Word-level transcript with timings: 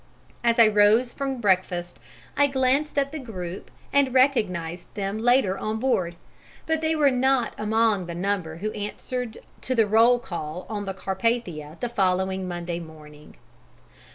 As 0.43 0.57
I 0.57 0.67
rose 0.67 1.13
from 1.13 1.39
breakfast, 1.39 1.99
I 2.35 2.47
glanced 2.47 2.97
at 2.97 3.11
the 3.11 3.19
group 3.19 3.69
and 3.93 4.15
recognized 4.15 4.85
them 4.95 5.19
later 5.19 5.59
on 5.59 5.77
board, 5.77 6.15
but 6.65 6.81
they 6.81 6.95
were 6.95 7.11
not 7.11 7.53
among 7.55 8.07
the 8.07 8.15
number 8.15 8.55
who 8.55 8.71
answered 8.71 9.37
to 9.61 9.75
the 9.75 9.85
roll 9.85 10.17
call 10.17 10.65
on 10.67 10.85
the 10.85 10.95
Carpathia 10.95 11.67
on 11.73 11.77
the 11.81 11.89
following 11.89 12.47
Monday 12.47 12.79
morning. 12.79 13.35